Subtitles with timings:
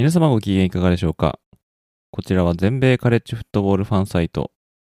[0.00, 1.38] 皆様ご機嫌いかがでしょうか？
[2.10, 4.50] こちらは全米カレッジフットボールファンサイト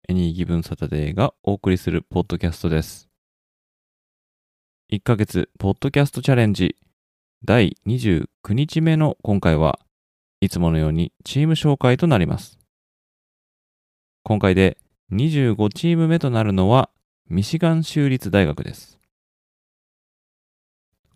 [0.06, 3.08] エニーギブンサタデーがお送りするポッドキャストです
[4.92, 6.76] 1ヶ月ポッドキャストチャレンジ
[7.42, 9.78] 第29日目の今回は
[10.42, 12.58] いつものようにチーム紹介となります。
[14.22, 14.76] 今回で
[15.12, 16.90] 25チーム目となるのは
[17.26, 19.00] ミシガン州立大学です。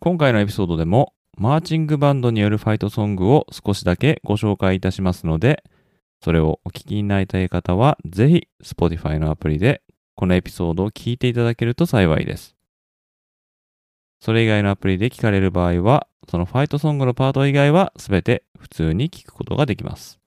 [0.00, 5.64] 今回のエピソードでもマーチングバンドによるファイトソングを少しだけご紹介いたしますので、
[6.22, 9.82] それをお聞きになりたい方はぜひ Spotify のアプリで
[10.14, 12.54] このエピソードを聞いていただけると幸いです。
[14.20, 20.23] それ以外のアプリで聞かれる場合は、そのファイトソングのパート以外は全て普通に聞くことができます。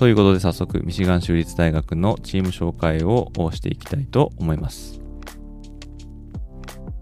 [0.00, 4.98] ということで早速ミシガン州立大学のチーム紹介をしていきたいと思います。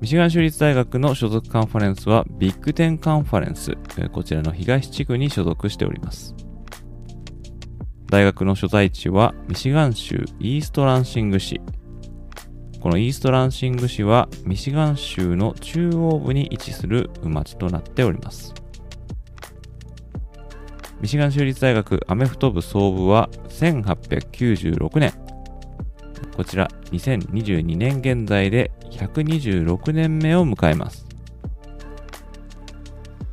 [0.00, 3.76] ミシガン州立大学の所属カンファレンスはビッグテンカンファレンス、
[4.10, 6.34] こちらの東地区に所属しております。
[8.10, 11.60] 大学の所在地はミシガン州イーストランシング市。
[12.80, 18.52] このイーストランシング市はミシガン州の中央部に位置する町となっております。
[21.00, 25.12] ミシガン州立大学アメフト部総部は1896年、
[26.36, 31.06] こちら2022年現在で126年目を迎えます。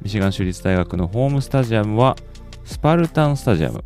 [0.04, 2.16] ミシガン州立大学のホームスタジアムは
[2.64, 3.84] スパルタンスタジアム。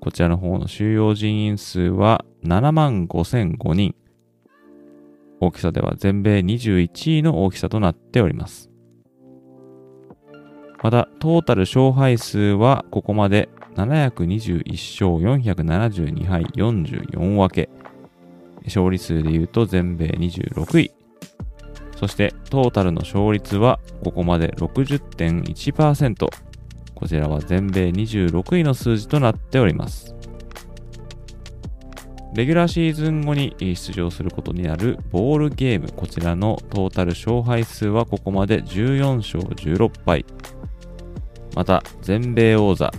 [0.00, 3.96] こちらの方の収容人員数は7万5005人。
[5.40, 8.69] 大きさでは全米21位の大きさとなっております。
[10.82, 17.68] また、トータル勝敗数はここまで721勝472敗44分け。
[18.64, 20.90] 勝利数で言うと全米26位。
[21.96, 26.28] そしてトータルの勝率はここまで60.1%。
[26.94, 30.14] こちらは全米26位の数字となっております。
[32.34, 40.24] レギュラーシーズン後に出場することになるボールゲーム、こちらのトータル勝敗数はここまで14勝16敗。
[41.54, 42.92] また、全米王座、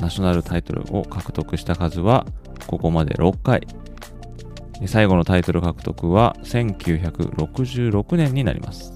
[0.00, 2.26] ナショナルタイトルを獲得した数は
[2.66, 3.66] ここまで6回。
[4.86, 8.94] 最後のタイトル獲得は1966年になります。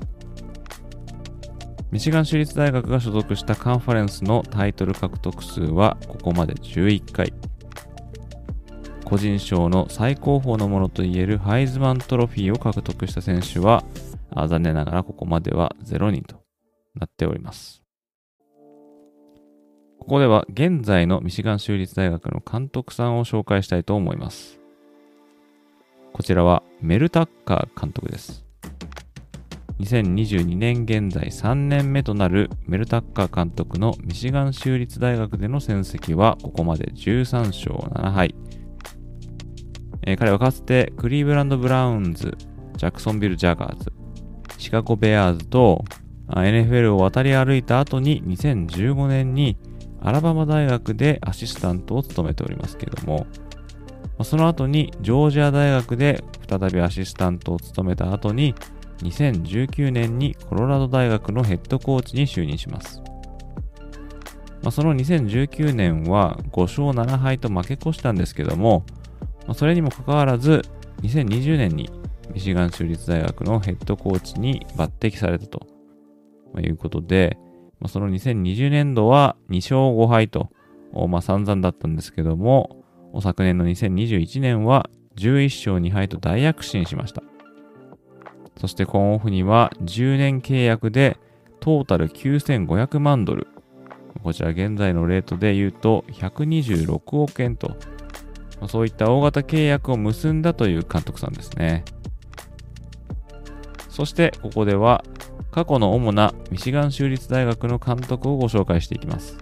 [1.92, 7.32] ミシガン州立大学が所属したカンファレンスのタイトル獲得数はここまで11回。
[9.04, 13.84] 個人賞の最高峰のものといえるハイズマントロフィーを獲得した選手は
[14.34, 16.42] 残念ながらここまでは0人と
[16.96, 17.85] なっております。
[20.06, 24.60] ここでは現在のミシガン州立大学の監督さんを紹介したいと思います。
[26.12, 28.44] こちらはメルタッカー監督です。
[29.80, 38.32] 2022年現在3年目となるメルタッカー監督のミシガン州立大学での戦績はここまで13勝7敗。
[40.02, 42.32] えー、彼はかつてクリーブランド・ブラウンズ、
[42.76, 43.92] ジャクソンビル・ジャガーズ、
[44.56, 45.84] シカゴ・ベアーズと
[46.28, 49.56] NFL を渡り歩いた後に2015年に
[50.00, 53.26] アラバマ大学でアシスタントを務めておりますけれども、
[54.22, 58.54] その後にジョージア大学で再びアシスタントを務めた後に
[58.98, 63.02] 2019年にコロラド大学のヘッドコーチに就任します。
[64.62, 68.84] まあ、その2019年は5勝7敗と負け越したんですけども、
[69.46, 70.62] まあ、それにもかかわらず
[71.02, 71.90] 2020年に
[72.32, 75.66] ミシガン州立大学のヘッドコーチに抜擢されたと
[76.58, 77.38] いうことで、
[77.80, 80.50] まあ、その2020年度は2勝5敗と、
[81.08, 82.84] まあ、散々だったんですけども、
[83.20, 87.22] 昨年の2021年は11勝2敗と大躍進しました。
[88.58, 91.18] そして今オフには10年契約で
[91.60, 93.48] トータル9500万ドル。
[94.22, 97.76] こちら現在のレートで言うと126億円と、
[98.60, 101.84] まそういった大型契約を結んだという監督さんですね。
[103.90, 105.04] そしてここでは
[105.56, 109.38] 過去の主なミシガン州立大学の監督をご紹介していきます。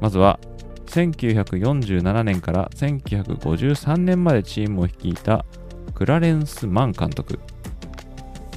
[0.00, 0.38] まずは、
[0.86, 5.44] 1947年から1953年までチームを率いた
[5.92, 7.40] クラレンス・マン監督。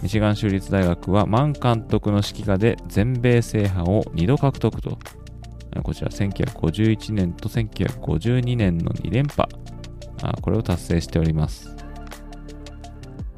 [0.04, 5.00] ミシガン州立大学はマン監督の指揮下で全米制覇を2度獲得と、
[5.82, 9.50] こちら1951年と1952年の2連覇、
[10.44, 11.75] これを達成しております。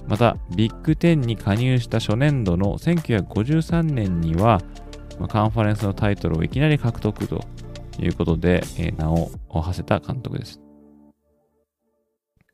[0.08, 4.62] また、ビッグ10に加入した初年度の1953年には、
[5.20, 7.44] まカンファレンスのタイトルをいきなり獲得と
[8.00, 10.62] いうことで、え名を馳せた監督です。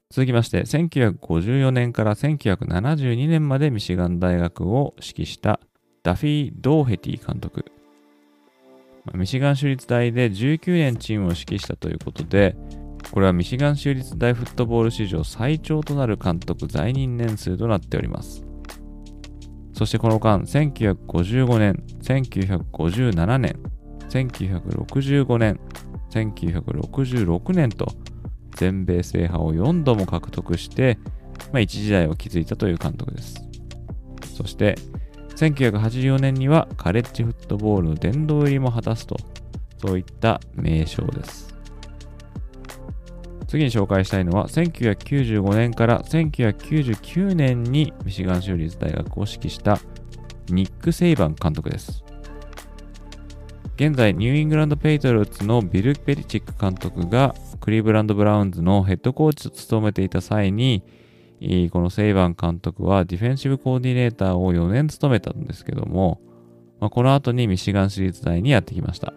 [0.10, 5.60] 続きまして、1954年から1972年までミシガン大学を指揮した
[6.04, 7.66] ダフィー・ドーヘティ監督。
[9.14, 12.56] ミシガン州立大で19年チームを指揮したということで、
[13.12, 18.44] これはミシガン州立大フットボール史上最長となる監督在任年数となっております。
[19.74, 23.60] そしてこの間、1955年、1957年、
[24.10, 25.60] 1965年、
[26.12, 27.88] 1966年と
[28.56, 31.00] 全米制覇を4度も獲得して、
[31.52, 33.42] まあ、一時代を築いたという監督です。
[34.36, 34.76] そして、
[35.36, 39.18] 1984年にはカレッジフットボールの殿堂入りも果たすと、
[39.80, 41.53] そういった名称です。
[43.48, 49.80] 次に紹介したいのは、1995年から1999年にミシガン州立大学を指揮した
[50.50, 52.04] ニック・セイバン監督です。
[53.76, 60.84] 現在、ニューイングランド・ペイトルーツのビル・ペリチック監督がクリーブランド・ブラウンズのヘッドコーチと務めていた際に、
[61.72, 66.22] このセイバン監督はディフェンシブコーディネーターを4年務めたんですけども、
[66.80, 69.14] まあ、この後にミシガン州立大にやってきました。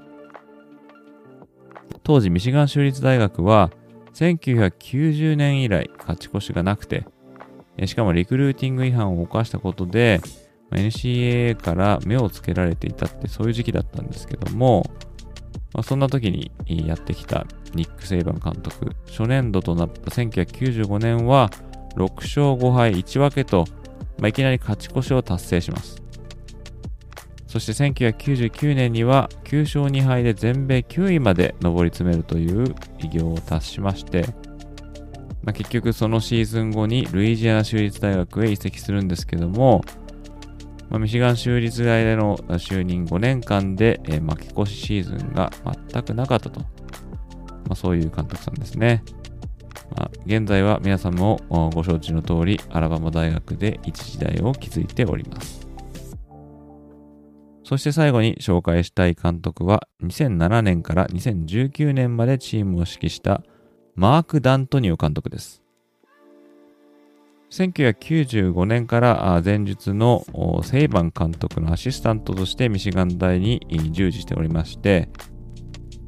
[2.03, 3.71] 当時、ミシガン州立大学は、
[4.17, 7.07] 1990年以来勝ち越しがなくて、
[7.85, 10.23] しかもリクルーティング違反を犯したことで、
[10.71, 14.91] NCAA から目をつけられていたってそういう時期だったんですけども、
[15.75, 16.51] まあ、そんな時に
[16.89, 21.51] やってきたニック・セイバン監督、初年度となった1995年は
[21.97, 23.67] 6勝5敗1分けと、
[24.19, 26.03] まあ、いきなり勝ち越しを達成します。
[27.57, 34.27] そして1999年には9勝2敗で全米9位まで上り詰めるという偉業を達しまして、
[35.43, 39.81] まあ、結局そのシーズン後にルイジアナ州立大学へ移籍するんですけども、
[40.91, 45.51] まあ、ミシガン州立大での就任5年間で、えー、負け越しシーズンが
[45.91, 46.67] 全くなかったと、ま
[47.71, 49.03] あ、そういう監督さんですね。
[49.97, 51.41] まあ、現在は皆さんも
[51.73, 55.66] ご承知の通りアラバマ大学で一時代を築いております。
[57.67, 63.43] そして最後に紹介したい監督は2007年から2019年までチームを指揮した
[63.97, 65.65] マーク・ダントニオ監督です。
[67.51, 70.25] 1995年から前述の
[70.63, 73.61] セイバン監督のアシスタントとしてミシガン大に
[73.91, 75.09] 従事しておりまして、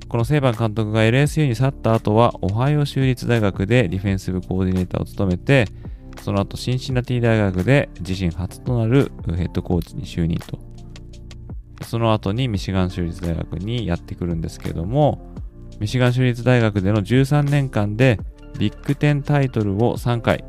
[0.08, 5.64] このセイバン監督が LSU に去った後は、オハイオ州立大学でディフェンシブコーディネーターを務めて、
[6.22, 10.67] その後シンシナティ大学で自身初となるヘッドコーチに就任と
[11.82, 15.34] その後にミシガン州立大学にやってくるんですけども、
[15.80, 18.18] ミシガン州立大学での13年間で
[18.58, 20.44] ビッグ10タイトルを3回、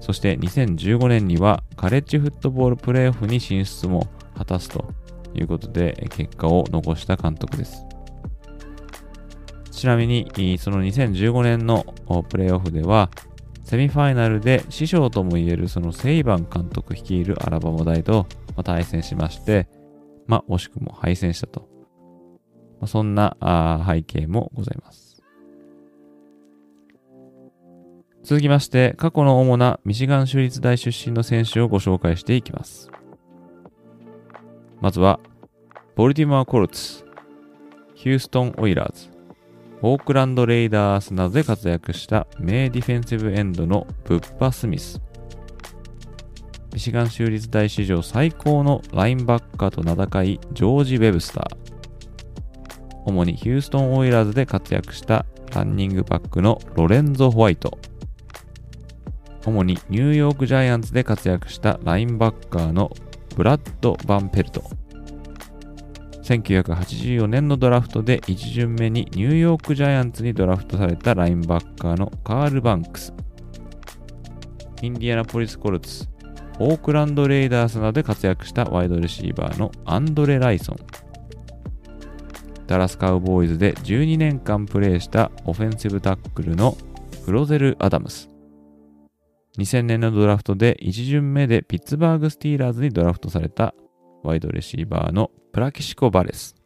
[0.00, 4.06] そして2015年にはカレッジフットボールプレーオフに進出も
[4.36, 4.92] 果たすと
[5.34, 7.84] いうことで結果を残した監督です。
[9.70, 11.84] ちなみに、その2015年の
[12.30, 13.10] プレーオフでは、
[13.64, 18.26] セミファイナルで師匠ともいえるそのセイバン監督率いるアラバマ大と
[18.62, 19.66] 対戦しまして、
[20.26, 21.68] まあ、惜しくも敗戦したと。
[22.80, 25.22] まあ、そんなあ背景もございます。
[28.22, 32.90] 続きまして、過去の主なミシガン州立大出身の選手をご紹介していきます。
[34.80, 35.20] まずは、
[35.94, 37.04] ボルティモア・コルツ、
[37.94, 39.10] ヒューストン・オイラーズ、
[39.82, 45.02] オークランド・レイダースなどで活躍した名ディフェンシブエンドのブッパ・スミス、
[46.74, 51.56] ミシガン州立大史上最高のラインバッカーと名高いジョージ・ウェブスター。
[53.04, 57.78] 主にヒューストン・オイラーズで活躍したランニングバックのロレンゾ・ホワイト。
[59.46, 62.90] 主にニューヨーク・ジャイアンツで活躍したラインバッカーの
[63.36, 64.64] ブラッド・バンペルト。
[66.24, 73.14] 1984年のドラフトで1巡目にニューヨーク・ジャイアンツにドラフトされたラインバッカーのカール・バンクス。
[74.82, 76.08] インディアナポリス・コルツ、
[76.58, 80.76] オークランド・レイダースなどで活躍したワイドレシーバーのアンドレ・ライソン。
[82.66, 86.76] ダラスカウボーイズで12年間プレーしたオフェンシブタックルの
[87.24, 88.30] フロゼル・アダムス。
[89.58, 93.74] 2000年のドラフトで1巡目でピッツバーグスティーラーズにドラフトされた
[94.22, 96.56] ワイドレシーバーのプラキシコ・バレス。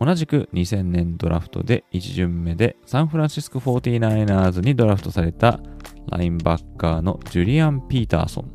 [0.00, 5.60] 同じく2000年ドラフトで1巡目でサンフランシスコ 49ers にドラフトされた
[6.08, 8.50] ラインバッカーのジュリアン・ピーターソン。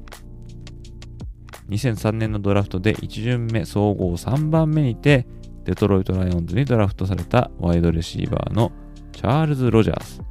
[1.70, 5.28] 2003年のドラフトで1巡目総合3番目にて
[5.66, 8.72] デトロイト・ライオンズにドラフトされたワイドレシーバーの
[9.12, 10.22] チャールズ・ロジャース。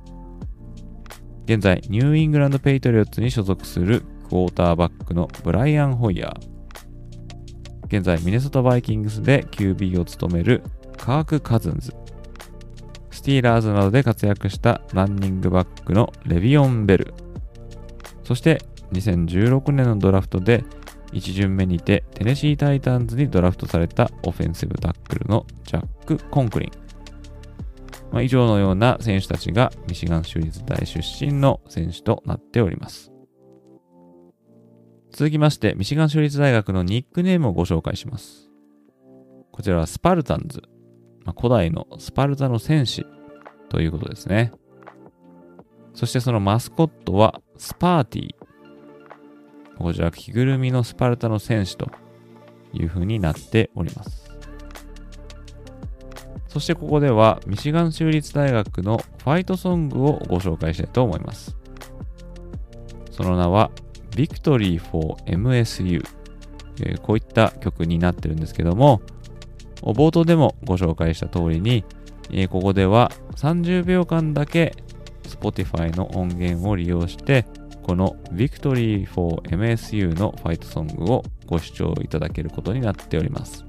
[1.45, 7.87] 現在、ニューイングランド・ペイトリオッツに所属するクォーターバックのブライアン・ホイヤー。
[7.87, 10.63] 現在、ミネソタ・バイキングスで QB を務める
[10.97, 11.95] カーク・カズンズ。
[13.29, 17.15] スティーラーズなどで活躍したランニングバックのレビオン・ベル。
[18.25, 20.65] そして2016年のドラフトで
[21.13, 26.71] 1巡目にてテネシー・タイタンズにドラフトされたオフェンシブタックルのジャック・コンクリン。
[28.13, 33.13] まあ、以上のような選手たちがミシガン州立大出身の選手となっております。
[35.13, 38.49] 続きまして、ミシガン州立大学のニックネームをご紹介します。
[39.53, 40.63] こちらはスパルタンズ。
[41.27, 43.05] まあ、古代のスパルタの戦士
[43.69, 44.53] ということですね。
[45.95, 48.35] そしてそのマスコットはスパーティー。
[49.79, 51.91] こちら着ぐるみのスパルタの戦士と
[52.73, 54.31] いう風になっております。
[56.49, 61.57] そしてここではミシガン州立大学のファイトソングをご紹介したいと思います。
[63.11, 63.71] その名は
[64.13, 66.03] Victory for MSU、
[67.03, 69.03] こういった曲になってるんですけども、
[69.83, 71.85] 冒頭でもご紹介した通りに、
[72.31, 74.75] えー、ここでは30秒間だけ
[75.25, 77.47] Spotify の音源を利用して、
[77.83, 83.65] この Victory for MSU のファイトソングをご視聴いただけることになっております。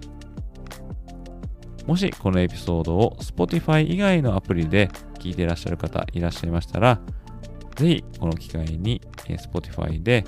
[1.86, 4.90] もしこのエピソードを Spotify 以外のアプリで
[5.20, 7.00] 聞いていらっしゃる方いらっしゃいましたら、
[7.76, 10.24] ぜひこの機会に Spotify で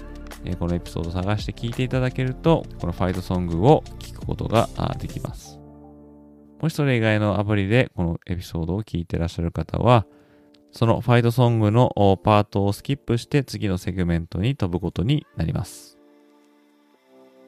[0.58, 5.61] このエピソードを探して聞いていただけると、このファイトソングを聞くことができます。
[6.62, 10.06] もしそれ以外のアプリでこのエピソードを聞いてらっしゃる方は、
[10.72, 11.90] そのファイトソングの
[12.24, 15.98] パートをスキップして次のセグメントに飛ぶことになります。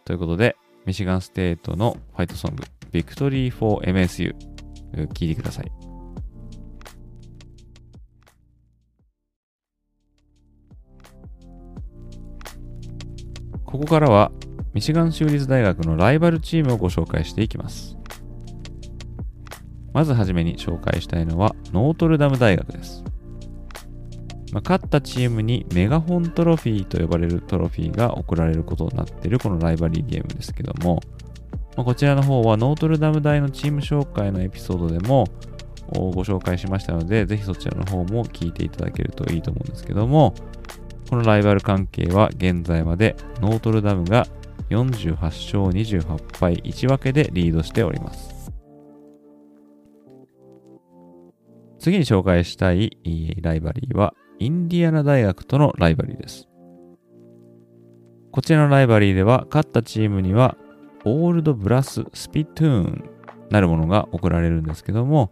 [0.03, 4.36] ということで、ミシガンステートのファイトソング、Victory for MSU、
[5.13, 5.72] 聞いてください。
[13.63, 14.32] ここからは、
[14.74, 17.98] ミシガン州立大学のライバルチームをご紹介していきます。
[19.93, 23.03] まずはじめに紹介したいのはノートルダム大学です。
[24.51, 31.01] まあ、勝ったチームにメガホントロフィーと呼ばれるトロフィーが贈られることになっているこのライバリーゲームですけども、
[31.75, 35.25] まあ、こちらの方はノートルダム大のチーム紹介のエピソードでも
[35.89, 40.35] ご紹介しましたので、ぜひそちらの方も聞いていただけるといいと思うんですけども、
[41.09, 44.27] このライバル関係は現在までノートルダムが
[44.69, 48.32] 48勝28敗1分けでリードしております。
[51.83, 52.97] 次に紹介したい
[53.41, 56.47] ライバリーは、インディアナ大学とのライバリーです。
[58.31, 60.55] こちらのライバリーでは、勝ったチームには、
[61.03, 63.09] オールドブラススピトゥーン
[63.49, 65.31] なるものが贈られるんですけども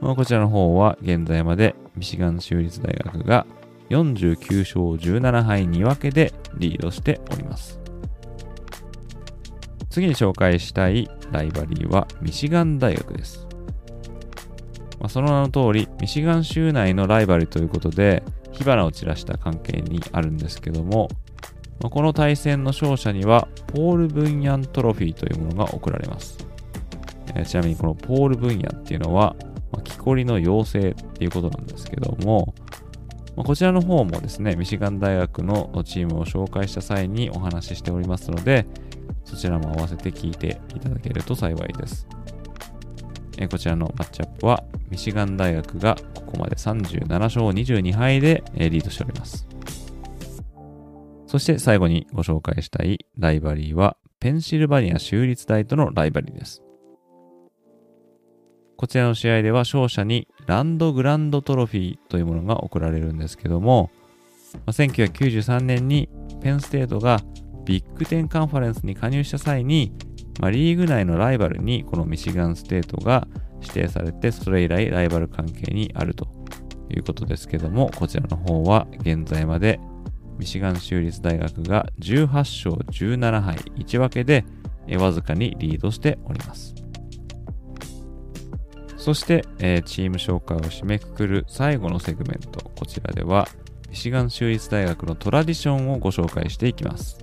[0.00, 3.44] ま、こちらの方は現在までミシガン州立大学が
[3.90, 7.80] 49勝17敗2分けでリードしております。
[9.90, 13.47] 次に紹介したいライバリーはミシガン大学です。
[15.00, 21.08] まあ、その名の通り、ミシガン州内のライバルということで、火花を散らした関係にあるんですけども、
[21.80, 26.38] まあ、この対戦の勝者には、ポール・ブンヤントロフィーというものが贈られます。
[27.34, 29.36] えー、ちなみにこのポール・ブンヤンっていうのは、
[29.70, 32.54] まあ、木こりの妖精っていうことなんですけども、
[33.36, 38.66] ま、こちらの方もですね、ミシガン大学のチームを紹介した際にお話ししておりますので、
[39.24, 42.08] そちらも合わせて聞いていただけると幸いです。
[43.40, 49.46] えこちらのマッチアップはミシガン大学がここまで37勝22敗で、えリードしております。
[51.26, 56.62] そして最後にご紹介したいライバリーはペンシルバニア州立大とのライバリーです。
[58.76, 63.90] こちらの試合では勝者にランドグラントトロフィーというものが贈られるんですけども、
[64.66, 66.08] 1993年に
[66.40, 67.20] ペンステートが
[67.64, 69.92] ビッグテンカンファレンスに加入した際に
[70.38, 73.26] まあ、リーグ内のライバルにこのミシガンステートが
[73.60, 76.28] 指定されて、それ以来ライバル関係にあると
[76.90, 79.80] いうことですけども、こちらの方は現在まで
[80.38, 84.44] ミシガン州立大学が18勝17敗1分けで
[84.96, 86.74] わずかにリードしております。
[88.96, 93.48] そして、えー、チーム紹介を締めくくる最後のセグメント、こちらでは
[93.88, 97.18] ミシガン州立大学のトラディションをご紹介していきます。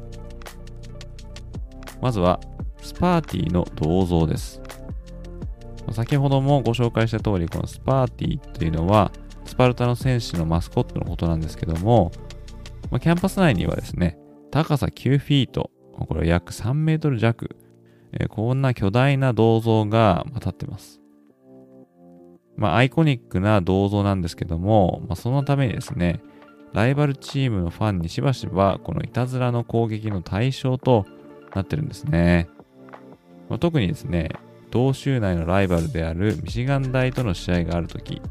[2.01, 2.39] まずは、
[2.85, 4.61] スパーティの銅像です。
[5.91, 9.11] 先ほどもご紹介した通り、このスパーティというのは、
[9.45, 12.11] スパルタの戦士のマスコットのことなんですけども、
[12.91, 14.19] まあ、キャンパス内にはですね、
[14.51, 17.55] 高さ9フィート、これ約3メートル弱、
[18.13, 21.01] えー、こんな巨大な銅像が立ってます。
[22.55, 26.21] まあ、アイコニックな銅像なんですけども、まあ、そのためにですね、
[26.73, 31.05] ライバルチームのファンにしばしばこのいたずらの攻撃の対象と
[31.55, 32.49] なってるんですね。
[33.49, 34.29] まあ、特にですね、
[34.71, 38.21] 同州内のライバルであるミシガン大との試合があるとき、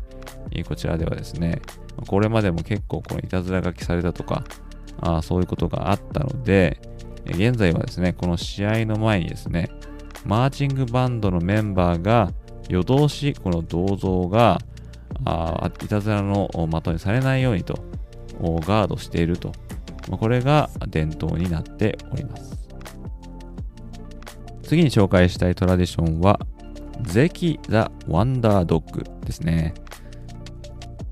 [0.67, 1.63] こちらではですね、
[2.07, 4.45] これまでも結構このいたずら書きされたとか、
[5.01, 6.81] あそういうことがあったので、
[7.27, 9.71] 現在はですね、この試合の前にですね、
[10.27, 12.31] マーチングバンドのメンバーが
[12.69, 14.59] 夜通しこの銅像が
[15.25, 17.85] あいたずらの的にされないようにと
[18.41, 19.53] ガードしていると、
[20.11, 22.64] これが伝統になっております。
[24.65, 26.41] 次に紹介したいトラディションは、
[27.03, 29.75] ゼキ・ザ・ワンダードッグですね。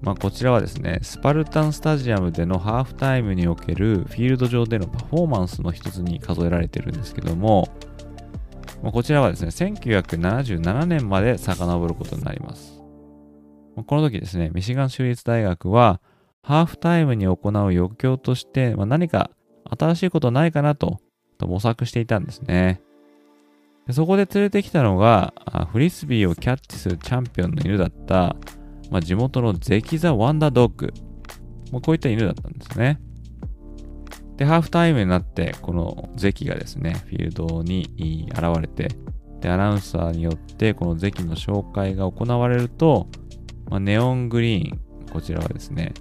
[0.00, 7.68] まあ、こちらはですね、スパルタンスタジアムでのハーフタイムにおけるフィールド上でのパフォーマンスの一つに数えられてるんですけども、
[8.82, 12.82] まあ、こちらはですね、1977年まで遡ることになります。
[13.86, 16.00] この時ですね、ミシガン州立大学は、
[16.42, 19.30] ハーフタイムに行う余興として、まあ、何か
[19.78, 20.98] 新しいことないかなと
[21.42, 22.80] と模索していたんですね。
[23.90, 25.34] そこで連れてきたのが、
[25.72, 28.36] フリスビーをキャッチするチャンピオンの犬だった、
[28.90, 30.92] まあ、地元のゼキザ・ワンダードッグ。
[31.72, 33.00] まあ、こういった犬だったんですね。
[34.36, 38.88] で、ハーフタイムになって、このゼキがですね、フィールドに現れて、
[39.40, 43.08] で、アナウンサーによって、このゼキの紹介が行われると、
[43.68, 44.80] まあ、ネオングリーン、
[45.12, 45.92] こちらはですね、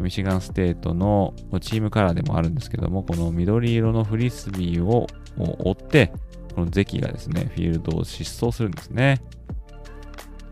[0.00, 6.12] ミシガンステートのチームカラーでもあるんですけども、この緑色のフリスビーを追って、
[6.54, 9.20] このゼキがですね、フィールドを疾走するんですね。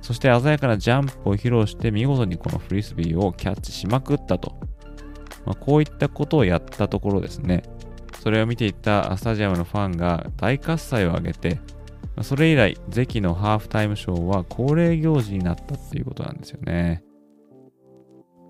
[0.01, 4.59] そして鮮やかなジャンプを披露して見事にこのフリスビーをキャッチしまくったと。
[5.45, 7.63] まあ、こういったことをやったところですね、
[8.21, 11.61] それを見ていたスタジアムのファンが大喝采を上げて、
[12.23, 17.03] それ以来、ゼキのハーフタイムショーは恒例行事になったっていうことなんですよね。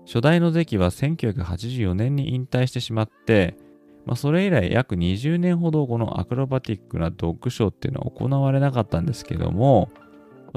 [0.05, 3.57] 初代のゼキは1984年に引退してしまって、
[4.05, 9.89] まあ、それ以来約20年ほどこのアクロバティックなドッグショーっていうのは行われなかったんですけども、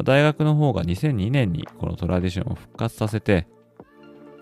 [0.05, 3.47] 大学の方が2002年にこのトラディションを復活させて、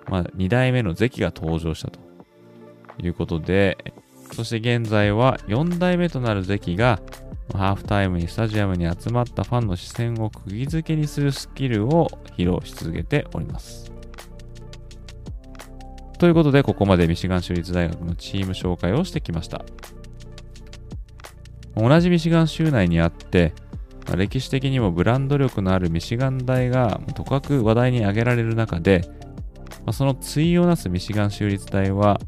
[0.08, 1.98] まあ、2代目のゼキが登場したと
[3.02, 3.78] いうことで、
[4.32, 7.00] そして現在は4代目となるゼキが
[7.52, 13.99] ハーフタイムにスタジアムに集まったファンの視線を釘付けにするスキルを披露し続けております。
[16.20, 19.64] ということで、ここまでミシガン州立大学のチーム紹介をしてきました。
[21.74, 23.54] 同じミシガン州内にあって、
[24.06, 29.00] まあ、歴史的にもブランド力のあるミシガン大がとかく話題に挙げられる中で、
[29.86, 32.20] まあ、その対をなすミシガン州立大は、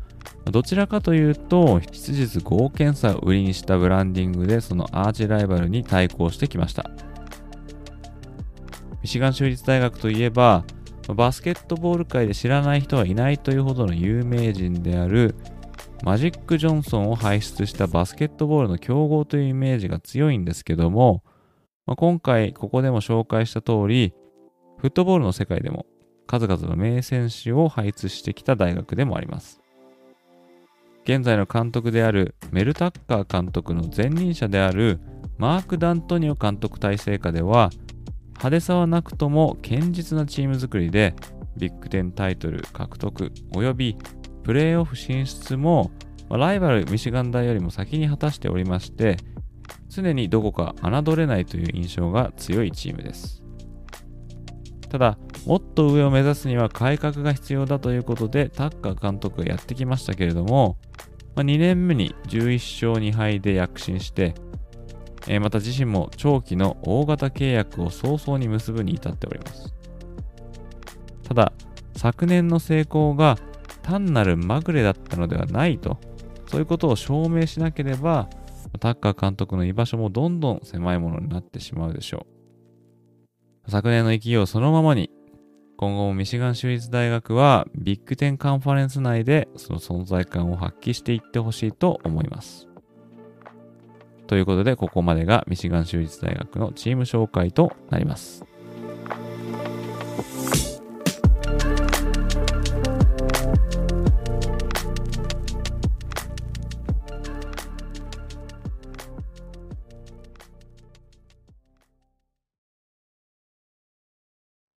[0.50, 6.90] どちらかというと、質実合検査を売りにしたブランディングで、そのアーチライバルに対抗してきました。
[9.02, 10.64] ミシガン州立大学といえば、
[11.08, 15.34] バスケットボール界で知らない人はいないというほどの有名人である
[16.04, 21.22] マジック・ジョンソンを輩出したバスケットボールの強豪というイメージが強いんですけども、
[21.86, 24.12] まあ、今回ここでも紹介した通り、
[24.78, 25.86] フットボールの世界でも
[26.26, 29.60] 数々の名選手を輩出してきた大学でもあります。
[31.04, 35.00] 現在の監督であるメル・タッカー監督の前任者である
[35.38, 37.70] マーク・ダントニオ監督体制下では
[38.34, 41.14] 派手さはなくとも堅実なチーム作りで
[41.56, 43.96] ビッグ10タイトル獲得及び
[44.42, 45.90] プレーオフ進出も
[46.28, 49.16] ライバルミシガン大よりも先に果たしておりまして
[49.88, 53.42] 常にどこか侮れないという印象が強いチームです。
[54.88, 60.76] ただ、もっと上を目指すには改革が必要だということで、タッカー監督がやってきましたけれども、
[61.34, 64.34] ま、2年目に11勝2敗で躍進して、
[65.26, 69.74] えー、また自身も長期の大型契約を早々に結ぶに至っております。
[71.26, 71.52] ただ、
[71.96, 73.38] 昨年の成功が
[73.82, 75.98] 単なるまぐれだったのではないと、
[76.46, 78.28] そういうことを証明しなければ、
[78.80, 82.26] タッカー監督の居場所もどんどん狭いものになってしまうでしょ
[83.66, 83.70] う。
[83.70, 85.10] 昨年の勢いをそのままに、
[85.76, 92.71] 今後もミシガン州立大学はビッグ10カンファレンス内でその存在感を発揮していってほしいと思います。
[94.26, 98.44] ということで、ここまでがミシガン州立大学のチーム紹介となります。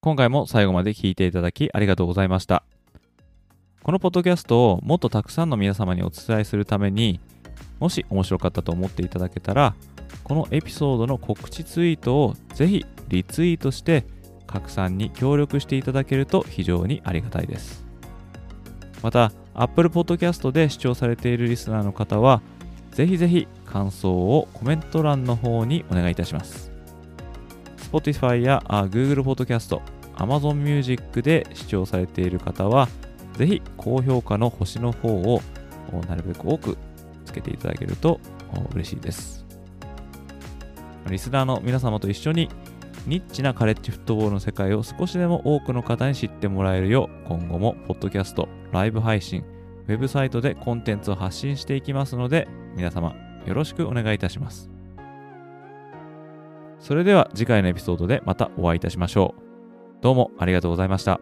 [0.02, 2.64] 今回も最後まで聞いていただきありがとうございました。
[3.82, 7.20] このポッドキャストをもっとたくさんの皆様にお伝えするために、
[7.80, 9.76] もし面白かったと思っていただけたら、
[10.24, 14.06] このエピソードの告知ツイートをぜひリツイートして
[14.48, 17.86] 拡散に協力していただけると非常にありがたいです。
[19.04, 22.42] また、Apple Podcast で視聴されているリスナーの方は、
[22.92, 26.72] ぜひぜひ感想をコメント欄の方にお願いいたします。
[27.78, 29.80] Spotify や Google Podcast、
[30.16, 32.88] Amazon Music で視聴されている方は、
[33.34, 35.42] ぜひ高評価の星の方を
[36.08, 36.78] なるべく多く
[37.36, 38.20] けていただけると
[38.74, 39.46] 嬉しいです。
[41.10, 42.50] リスナーの皆様と一緒に
[43.06, 49.44] ニッチなカレッジフットボールの世界を少しでも多くの方に知ってもらえるよう今後もポッドキャスト、ライブ配信、
[49.88, 54.72] ウェブサイトでコンテンツを発信していきますので皆様よろしくお願いいたします。
[56.80, 59.42] それでは次回のエピソードでまたお会いいたしましょう。
[60.02, 61.20] どうもありがとうございました。